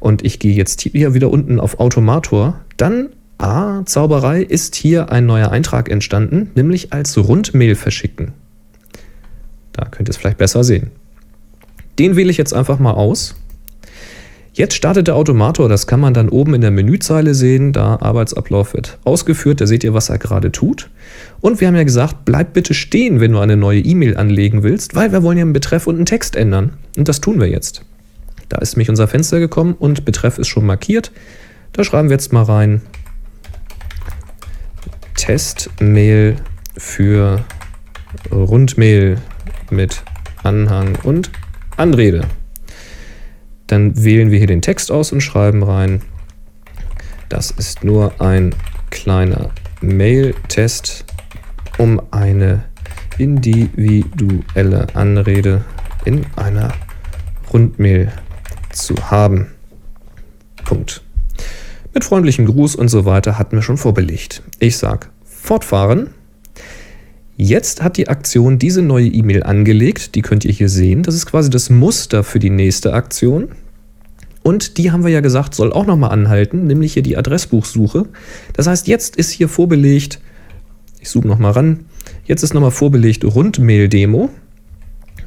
und 0.00 0.24
ich 0.24 0.38
gehe 0.38 0.54
jetzt 0.54 0.80
hier 0.80 1.12
wieder 1.12 1.28
unten 1.28 1.60
auf 1.60 1.80
Automator, 1.80 2.60
dann, 2.78 3.10
ah, 3.36 3.82
Zauberei, 3.84 4.40
ist 4.40 4.74
hier 4.74 5.12
ein 5.12 5.26
neuer 5.26 5.50
Eintrag 5.50 5.90
entstanden, 5.90 6.50
nämlich 6.54 6.94
als 6.94 7.18
Rundmail 7.18 7.74
verschicken. 7.74 8.32
Da 9.78 9.86
könnt 9.90 10.08
ihr 10.08 10.10
es 10.10 10.16
vielleicht 10.16 10.38
besser 10.38 10.64
sehen. 10.64 10.90
Den 12.00 12.16
wähle 12.16 12.30
ich 12.30 12.36
jetzt 12.36 12.52
einfach 12.52 12.80
mal 12.80 12.92
aus. 12.92 13.36
Jetzt 14.52 14.74
startet 14.74 15.06
der 15.06 15.14
Automator, 15.14 15.68
das 15.68 15.86
kann 15.86 16.00
man 16.00 16.14
dann 16.14 16.28
oben 16.28 16.54
in 16.54 16.62
der 16.62 16.72
Menüzeile 16.72 17.32
sehen, 17.32 17.72
da 17.72 17.98
Arbeitsablauf 18.00 18.74
wird 18.74 18.98
ausgeführt, 19.04 19.60
da 19.60 19.68
seht 19.68 19.84
ihr, 19.84 19.94
was 19.94 20.08
er 20.08 20.18
gerade 20.18 20.50
tut. 20.50 20.90
Und 21.40 21.60
wir 21.60 21.68
haben 21.68 21.76
ja 21.76 21.84
gesagt, 21.84 22.24
bleib 22.24 22.54
bitte 22.54 22.74
stehen, 22.74 23.20
wenn 23.20 23.30
du 23.30 23.38
eine 23.38 23.56
neue 23.56 23.78
E-Mail 23.78 24.16
anlegen 24.16 24.64
willst, 24.64 24.96
weil 24.96 25.12
wir 25.12 25.22
wollen 25.22 25.38
ja 25.38 25.44
einen 25.44 25.52
Betreff 25.52 25.86
und 25.86 25.94
einen 25.94 26.06
Text 26.06 26.34
ändern. 26.34 26.72
Und 26.96 27.06
das 27.06 27.20
tun 27.20 27.38
wir 27.38 27.48
jetzt. 27.48 27.82
Da 28.48 28.58
ist 28.58 28.74
nämlich 28.74 28.90
unser 28.90 29.06
Fenster 29.06 29.38
gekommen 29.38 29.76
und 29.78 30.04
Betreff 30.04 30.38
ist 30.38 30.48
schon 30.48 30.66
markiert. 30.66 31.12
Da 31.72 31.84
schreiben 31.84 32.08
wir 32.08 32.14
jetzt 32.14 32.32
mal 32.32 32.42
rein 32.42 32.82
Testmail 35.14 36.34
für 36.76 37.44
Rundmail 38.32 39.18
mit 39.70 40.02
Anhang 40.42 40.96
und 41.02 41.30
Anrede. 41.76 42.22
Dann 43.66 44.02
wählen 44.02 44.30
wir 44.30 44.38
hier 44.38 44.46
den 44.46 44.62
Text 44.62 44.90
aus 44.90 45.12
und 45.12 45.20
schreiben 45.20 45.62
rein, 45.62 46.02
das 47.28 47.50
ist 47.50 47.84
nur 47.84 48.20
ein 48.20 48.54
kleiner 48.90 49.50
Mail-Test, 49.80 51.04
um 51.76 52.00
eine 52.10 52.64
individuelle 53.18 54.86
Anrede 54.94 55.64
in 56.04 56.24
einer 56.36 56.72
Rundmail 57.52 58.12
zu 58.72 58.94
haben. 59.10 59.48
Punkt. 60.64 61.02
Mit 61.92 62.04
freundlichem 62.04 62.46
Gruß 62.46 62.76
und 62.76 62.88
so 62.88 63.04
weiter 63.04 63.38
hatten 63.38 63.56
wir 63.56 63.62
schon 63.62 63.76
vorbelegt. 63.76 64.42
Ich 64.58 64.78
sage 64.78 65.08
fortfahren. 65.24 66.14
Jetzt 67.40 67.84
hat 67.84 67.96
die 67.96 68.08
Aktion 68.08 68.58
diese 68.58 68.82
neue 68.82 69.06
E-Mail 69.06 69.44
angelegt, 69.44 70.16
die 70.16 70.22
könnt 70.22 70.44
ihr 70.44 70.50
hier 70.50 70.68
sehen. 70.68 71.04
Das 71.04 71.14
ist 71.14 71.26
quasi 71.26 71.48
das 71.50 71.70
Muster 71.70 72.24
für 72.24 72.40
die 72.40 72.50
nächste 72.50 72.94
Aktion. 72.94 73.50
Und 74.42 74.76
die 74.76 74.90
haben 74.90 75.04
wir 75.04 75.10
ja 75.12 75.20
gesagt, 75.20 75.54
soll 75.54 75.72
auch 75.72 75.86
nochmal 75.86 76.10
anhalten, 76.10 76.66
nämlich 76.66 76.94
hier 76.94 77.04
die 77.04 77.16
Adressbuchsuche. 77.16 78.06
Das 78.54 78.66
heißt, 78.66 78.88
jetzt 78.88 79.14
ist 79.14 79.30
hier 79.30 79.48
vorbelegt, 79.48 80.20
ich 80.98 81.08
zoome 81.08 81.28
nochmal 81.28 81.52
ran, 81.52 81.84
jetzt 82.24 82.42
ist 82.42 82.54
nochmal 82.54 82.72
vorbelegt 82.72 83.24
Rundmail-Demo. 83.24 84.30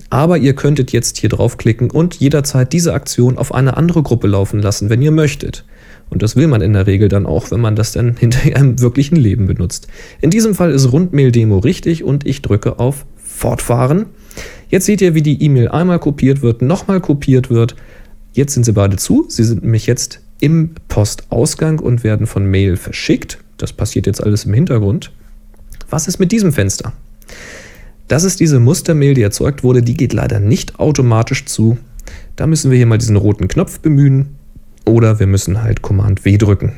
Aber 0.10 0.38
ihr 0.38 0.53
könntet 0.53 0.91
jetzt 0.91 1.18
hier 1.18 1.30
draufklicken 1.30 1.89
und 1.89 2.15
jederzeit 2.15 2.74
diese 2.74 2.94
Aktion 2.94 3.38
auf 3.38 3.53
eine 3.53 3.77
andere 3.77 4.03
Gruppe 4.03 4.27
laufen 4.27 4.60
lassen, 4.60 4.89
wenn 4.89 5.01
ihr 5.01 5.12
möchtet. 5.12 5.63
Und 6.12 6.22
das 6.22 6.36
will 6.36 6.48
man 6.48 6.62
in 6.62 6.74
der 6.74 6.88
Regel 6.88 7.08
dann 7.08 7.25
auch, 7.25 7.50
wenn 7.51 7.62
man 7.62 7.75
das 7.75 7.94
dann 7.94 8.15
hinterher 8.20 8.58
im 8.58 8.80
wirklichen 8.80 9.15
Leben 9.15 9.48
benutzt. 9.48 9.88
In 10.20 10.30
diesem 10.30 10.53
Fall 10.53 10.72
ist 10.72 10.91
Rundmail-Demo 10.91 11.58
richtig 11.58 12.03
und 12.03 12.27
ich 12.27 12.44
drücke 12.44 12.77
auf 12.77 13.06
Fortfahren. 13.18 14.06
Jetzt 14.70 14.86
seht 14.86 15.01
ihr, 15.01 15.15
wie 15.15 15.24
die 15.24 15.41
E-Mail 15.41 15.70
einmal 15.70 16.00
kopiert 16.00 16.41
wird, 16.41 16.62
nochmal 16.62 17.01
kopiert 17.01 17.50
wird. 17.50 17.75
Jetzt 18.34 18.53
sind 18.53 18.65
sie 18.65 18.74
beide 18.74 18.98
zu. 18.98 19.25
Sie 19.30 19.44
sind 19.44 19.63
nämlich 19.63 19.88
jetzt 19.88 20.22
im 20.39 20.72
Postausgang 20.89 21.80
und 21.80 22.03
werden 22.03 22.27
von 22.27 22.46
Mail 22.46 22.75
verschickt. 22.75 23.39
Das 23.58 23.74
passiert 23.74 24.06
jetzt 24.06 24.24
alles 24.24 24.46
im 24.46 24.53
Hintergrund. 24.53 25.12
Was 25.89 26.08
ist 26.08 26.20
mit 26.20 26.32
diesem 26.32 26.51
Fenster? 26.51 26.94
Das 28.08 28.24
ist 28.25 28.39
diese 28.39 28.60
Mustermail, 28.60 29.13
die 29.13 29.22
erzeugt 29.22 29.63
wurde, 29.63 29.82
die 29.82 29.96
geht 29.96 30.12
leider 30.12 30.39
nicht 30.39 30.80
automatisch 30.80 31.46
zu. 31.46 31.77
Da 32.36 32.48
müssen 32.48 32.70
wir 32.70 32.77
hier 32.77 32.86
mal 32.86 32.98
diesen 32.98 33.15
roten 33.15 33.48
Knopf 33.48 33.80
bemühen 33.80 34.36
oder 34.86 35.20
wir 35.20 35.28
müssen 35.28 35.62
halt 35.64 35.82
Command 35.82 36.26
W 36.26 36.38
drücken. 36.38 36.74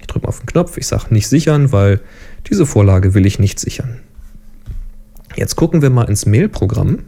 Ich 0.00 0.06
drücke 0.06 0.28
auf 0.28 0.40
den 0.40 0.46
Knopf, 0.46 0.76
ich 0.76 0.86
sage 0.86 1.12
nicht 1.12 1.28
sichern, 1.28 1.72
weil 1.72 2.00
diese 2.48 2.66
Vorlage 2.66 3.14
will 3.14 3.26
ich 3.26 3.38
nicht 3.38 3.58
sichern. 3.58 4.00
Jetzt 5.34 5.56
gucken 5.56 5.82
wir 5.82 5.90
mal 5.90 6.08
ins 6.08 6.26
Mail-Programm, 6.26 7.00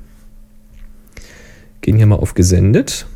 gehen 1.81 1.97
hier 1.97 2.07
mal 2.07 2.17
auf 2.17 2.35
Gesendet 2.35 3.07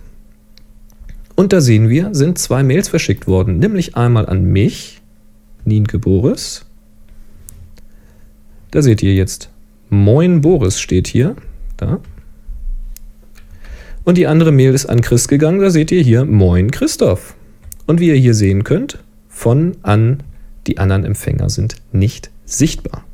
und 1.35 1.53
da 1.53 1.61
sehen 1.61 1.89
wir, 1.89 2.15
sind 2.15 2.39
zwei 2.39 2.63
Mails 2.63 2.89
verschickt 2.89 3.27
worden, 3.27 3.59
nämlich 3.59 3.97
einmal 3.97 4.27
an 4.27 4.45
mich, 4.45 5.03
Nienke 5.65 5.99
Boris. 5.99 6.65
Da 8.71 8.83
seht 8.83 9.03
ihr 9.03 9.15
jetzt 9.15 9.51
Moin 9.91 10.41
Boris 10.41 10.81
steht 10.81 11.07
hier. 11.07 11.37
Da. 11.77 12.01
Und 14.05 14.19
die 14.19 14.27
andere 14.27 14.53
Mail 14.53 14.75
ist 14.75 14.87
an 14.87 15.01
Chris 15.01 15.29
gegangen. 15.29 15.61
Da 15.61 15.71
seht 15.71 15.93
ihr 15.93 16.03
hier 16.03 16.25
Moin 16.25 16.71
Christoph. 16.71 17.35
Und 17.87 18.01
wie 18.01 18.09
ihr 18.09 18.17
hier 18.17 18.35
sehen 18.35 18.65
könnt, 18.65 18.99
von 19.29 19.77
an 19.83 20.23
die 20.67 20.79
anderen 20.79 21.05
Empfänger 21.05 21.51
sind 21.51 21.77
nicht 21.93 22.31
sichtbar. 22.45 23.05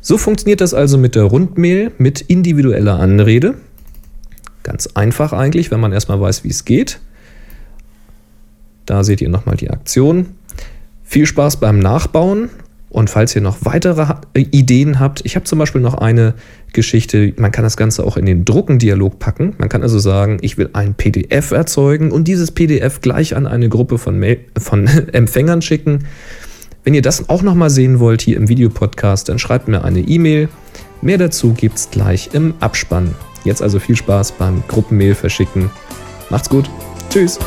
So 0.00 0.18
funktioniert 0.18 0.60
das 0.60 0.74
also 0.74 0.98
mit 0.98 1.14
der 1.14 1.24
Rundmail 1.24 1.92
mit 1.98 2.20
individueller 2.22 2.98
Anrede. 2.98 3.54
Ganz 4.62 4.88
einfach 4.94 5.32
eigentlich, 5.32 5.70
wenn 5.70 5.80
man 5.80 5.92
erstmal 5.92 6.20
weiß, 6.20 6.44
wie 6.44 6.48
es 6.48 6.64
geht. 6.64 7.00
Da 8.86 9.04
seht 9.04 9.20
ihr 9.20 9.28
nochmal 9.28 9.56
die 9.56 9.70
Aktion. 9.70 10.30
Viel 11.02 11.26
Spaß 11.26 11.58
beim 11.58 11.78
Nachbauen 11.78 12.50
und 12.90 13.08
falls 13.08 13.34
ihr 13.36 13.40
noch 13.40 13.58
weitere 13.62 14.14
Ideen 14.34 14.98
habt, 14.98 15.24
ich 15.24 15.36
habe 15.36 15.44
zum 15.44 15.60
Beispiel 15.60 15.80
noch 15.80 15.94
eine 15.94 16.34
Geschichte, 16.72 17.32
man 17.36 17.52
kann 17.52 17.62
das 17.62 17.76
Ganze 17.76 18.04
auch 18.04 18.16
in 18.16 18.26
den 18.26 18.44
Druckendialog 18.44 19.20
packen. 19.20 19.54
Man 19.58 19.68
kann 19.68 19.82
also 19.82 20.00
sagen, 20.00 20.38
ich 20.42 20.58
will 20.58 20.70
ein 20.72 20.94
PDF 20.94 21.52
erzeugen 21.52 22.10
und 22.10 22.26
dieses 22.26 22.50
PDF 22.50 23.00
gleich 23.00 23.36
an 23.36 23.46
eine 23.46 23.68
Gruppe 23.68 23.96
von, 23.96 24.18
Mail 24.18 24.40
von 24.58 24.86
Empfängern 25.12 25.62
schicken. 25.62 26.00
Wenn 26.82 26.94
ihr 26.94 27.02
das 27.02 27.28
auch 27.28 27.42
nochmal 27.42 27.70
sehen 27.70 28.00
wollt 28.00 28.22
hier 28.22 28.36
im 28.36 28.48
Videopodcast, 28.48 29.28
dann 29.28 29.38
schreibt 29.38 29.68
mir 29.68 29.84
eine 29.84 30.00
E-Mail. 30.00 30.48
Mehr 31.00 31.18
dazu 31.18 31.52
gibt 31.52 31.76
es 31.76 31.90
gleich 31.90 32.30
im 32.32 32.54
Abspann. 32.58 33.14
Jetzt 33.44 33.62
also 33.62 33.78
viel 33.78 33.96
Spaß 33.96 34.32
beim 34.32 34.64
Gruppenmail 34.66 35.14
verschicken. 35.14 35.70
Macht's 36.28 36.48
gut. 36.48 36.68
Tschüss. 37.08 37.38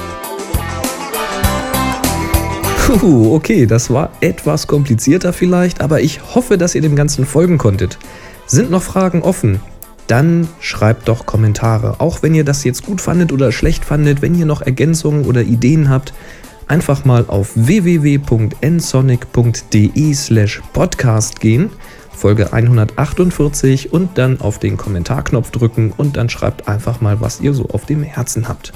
Puh, 3.00 3.34
okay, 3.34 3.66
das 3.66 3.90
war 3.90 4.12
etwas 4.22 4.68
komplizierter 4.68 5.34
vielleicht, 5.34 5.82
aber 5.82 6.02
ich 6.02 6.36
hoffe, 6.36 6.60
dass 6.60 6.76
ihr 6.76 6.82
dem 6.82 6.96
Ganzen 6.96 7.26
folgen 7.26 7.58
konntet. 7.58 7.98
Sind 8.46 8.70
noch 8.70 8.84
Fragen 8.84 9.24
offen? 9.24 9.60
Dann 10.06 10.48
schreibt 10.60 11.08
doch 11.08 11.26
Kommentare. 11.26 12.00
Auch 12.00 12.22
wenn 12.22 12.36
ihr 12.36 12.44
das 12.44 12.64
jetzt 12.64 12.86
gut 12.86 13.02
fandet 13.02 13.32
oder 13.32 13.52
schlecht 13.52 13.84
fandet, 13.84 14.22
wenn 14.22 14.36
ihr 14.36 14.46
noch 14.46 14.62
Ergänzungen 14.62 15.26
oder 15.26 15.42
Ideen 15.42 15.90
habt, 15.90 16.14
einfach 16.68 17.04
mal 17.04 17.26
auf 17.28 17.54
www.nsonic.de 17.56 20.14
slash 20.14 20.62
podcast 20.72 21.40
gehen, 21.40 21.72
Folge 22.16 22.54
148 22.54 23.92
und 23.92 24.20
dann 24.20 24.40
auf 24.40 24.60
den 24.60 24.78
Kommentarknopf 24.78 25.50
drücken 25.50 25.92
und 25.98 26.16
dann 26.16 26.30
schreibt 26.30 26.68
einfach 26.68 27.02
mal, 27.02 27.22
was 27.22 27.42
ihr 27.42 27.56
so 27.56 27.70
auf 27.70 27.88
dem 27.88 28.04
Herzen 28.04 28.48
habt. 28.48 28.72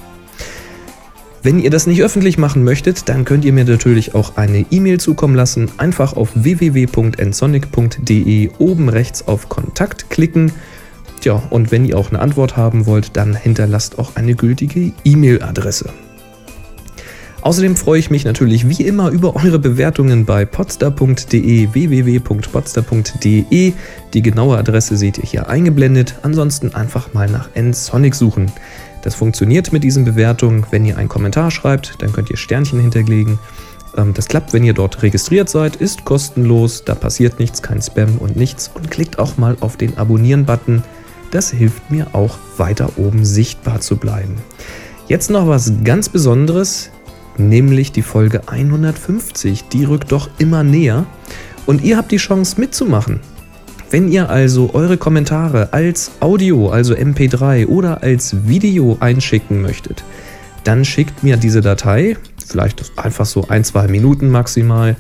Wenn 1.48 1.60
ihr 1.60 1.70
das 1.70 1.88
nicht 1.88 2.04
öffentlich 2.04 2.38
machen 2.38 2.66
möchtet, 2.66 3.08
dann 3.08 3.24
könnt 3.24 3.46
ihr 3.46 3.54
mir 3.54 3.64
natürlich 3.64 4.14
auch 4.14 4.36
eine 4.36 4.66
E-Mail 4.70 5.00
zukommen 5.00 5.34
lassen. 5.34 5.72
Einfach 5.78 6.18
auf 6.18 6.32
www.ensonic.de 6.34 8.50
oben 8.60 8.90
rechts 8.90 9.26
auf 9.30 9.48
Kontakt 9.48 10.10
klicken. 10.10 10.52
Tja, 11.22 11.42
und 11.50 11.72
wenn 11.72 11.86
ihr 11.86 11.98
auch 11.98 12.10
eine 12.10 12.20
Antwort 12.20 12.58
haben 12.58 12.86
wollt, 12.86 13.16
dann 13.16 13.34
hinterlasst 13.34 13.98
auch 13.98 14.18
eine 14.18 14.36
gültige 14.36 14.92
E-Mail-Adresse. 15.06 15.90
Außerdem 17.44 17.78
freue 17.78 18.00
ich 18.00 18.12
mich 18.12 18.26
natürlich 18.26 18.68
wie 18.68 18.84
immer 18.84 19.10
über 19.10 19.38
eure 19.38 19.58
Bewertungen 19.58 20.26
bei 20.26 20.44
podster.de, 20.44 21.70
www.podster.de. 21.72 23.74
Die 24.14 24.22
genaue 24.22 24.58
Adresse 24.58 24.98
seht 24.98 25.18
ihr 25.18 25.24
hier 25.24 25.48
eingeblendet. 25.48 26.16
Ansonsten 26.24 26.76
einfach 26.76 27.14
mal 27.14 27.30
nach 27.30 27.48
nsonic 27.56 28.16
suchen. 28.16 28.52
Das 29.02 29.16
funktioniert 29.16 29.72
mit 29.74 29.84
diesen 29.84 30.06
Bewertungen. 30.06 30.66
Wenn 30.72 30.86
ihr 30.86 30.98
einen 30.98 31.10
Kommentar 31.10 31.52
schreibt, 31.52 32.02
dann 32.02 32.12
könnt 32.12 32.30
ihr 32.30 32.38
Sternchen 32.38 32.80
hinterlegen. 32.80 33.40
Ähm, 33.98 34.14
das 34.14 34.28
klappt, 34.28 34.54
wenn 34.54 34.64
ihr 34.64 34.74
dort 34.74 35.02
registriert 35.02 35.50
seid, 35.50 35.76
ist 35.76 36.06
kostenlos, 36.06 36.84
da 36.86 36.96
passiert 36.96 37.40
nichts, 37.40 37.62
kein 37.62 37.82
Spam 37.82 38.18
und 38.20 38.36
nichts. 38.36 38.72
Und 38.74 38.92
klickt 38.92 39.20
auch 39.20 39.38
mal 39.38 39.58
auf 39.60 39.78
den 39.78 39.98
Abonnieren-Button. 39.98 40.84
Das 41.32 41.52
hilft 41.52 41.92
mir 41.92 42.08
auch 42.14 42.38
weiter 42.58 42.92
oben 42.98 43.26
sichtbar 43.26 43.82
zu 43.82 43.98
bleiben. 43.98 44.36
Jetzt 45.08 45.30
noch 45.30 45.48
was 45.48 45.72
ganz 45.84 46.10
Besonderes, 46.10 46.90
nämlich 47.38 47.92
die 47.92 48.02
Folge 48.02 48.42
150. 48.48 49.66
Die 49.70 49.86
rückt 49.86 50.12
doch 50.12 50.30
immer 50.38 50.64
näher 50.64 51.06
und 51.66 51.84
ihr 51.84 51.98
habt 51.98 52.12
die 52.12 52.18
Chance 52.18 52.60
mitzumachen. 52.60 53.20
Wenn 53.90 54.10
ihr 54.12 54.30
also 54.30 54.72
eure 54.74 54.98
Kommentare 54.98 55.72
als 55.72 56.12
Audio, 56.20 56.70
also 56.70 56.94
MP3 56.94 57.68
oder 57.68 58.04
als 58.04 58.48
Video 58.48 58.98
einschicken 59.00 59.62
möchtet, 59.62 60.04
dann 60.66 60.84
schickt 60.84 61.24
mir 61.24 61.38
diese 61.38 61.62
Datei, 61.62 62.18
vielleicht 62.46 62.92
einfach 62.98 63.26
so 63.26 63.48
ein, 63.48 63.64
zwei 63.64 63.88
Minuten 63.88 64.30
maximal, 64.30 64.98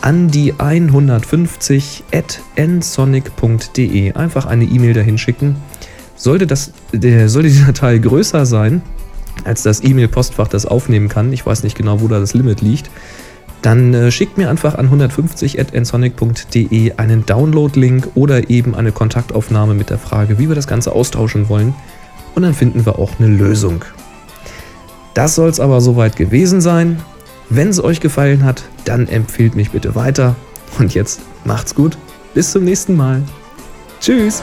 an 0.00 0.28
die 0.28 0.52
150 0.58 2.02
at 2.12 2.40
nsonic.de. 2.56 4.12
Einfach 4.14 4.46
eine 4.46 4.64
E-Mail 4.64 4.94
dahin 4.94 5.18
schicken. 5.18 5.54
Sollte, 6.16 6.48
das, 6.48 6.72
der, 6.92 7.28
sollte 7.28 7.50
die 7.50 7.64
Datei 7.66 7.98
größer 7.98 8.46
sein, 8.46 8.82
als 9.44 9.62
das 9.62 9.84
E-Mail-Postfach 9.84 10.48
das 10.48 10.66
aufnehmen 10.66 11.08
kann, 11.08 11.32
ich 11.32 11.46
weiß 11.46 11.62
nicht 11.62 11.76
genau, 11.76 12.00
wo 12.00 12.08
da 12.08 12.18
das 12.18 12.34
Limit 12.34 12.62
liegt, 12.62 12.90
dann 13.62 13.92
äh, 13.92 14.10
schickt 14.10 14.38
mir 14.38 14.50
einfach 14.50 14.76
an 14.76 14.86
150 14.86 15.60
at 15.60 15.74
nsonic.de 15.74 16.92
einen 16.96 17.26
Download-Link 17.26 18.10
oder 18.14 18.50
eben 18.50 18.74
eine 18.74 18.92
Kontaktaufnahme 18.92 19.74
mit 19.74 19.90
der 19.90 19.98
Frage, 19.98 20.38
wie 20.38 20.48
wir 20.48 20.54
das 20.54 20.66
Ganze 20.66 20.92
austauschen 20.92 21.48
wollen. 21.48 21.74
Und 22.34 22.42
dann 22.42 22.54
finden 22.54 22.86
wir 22.86 22.98
auch 22.98 23.18
eine 23.18 23.28
Lösung. 23.28 23.84
Das 25.14 25.34
soll 25.34 25.48
es 25.48 25.58
aber 25.58 25.80
soweit 25.80 26.16
gewesen 26.16 26.60
sein. 26.60 27.00
Wenn 27.50 27.68
es 27.68 27.82
euch 27.82 28.00
gefallen 28.00 28.44
hat, 28.44 28.62
dann 28.84 29.08
empfehlt 29.08 29.56
mich 29.56 29.70
bitte 29.70 29.94
weiter. 29.94 30.36
Und 30.78 30.94
jetzt 30.94 31.20
macht's 31.44 31.74
gut. 31.74 31.98
Bis 32.34 32.52
zum 32.52 32.64
nächsten 32.64 32.94
Mal. 32.94 33.22
Tschüss. 34.00 34.42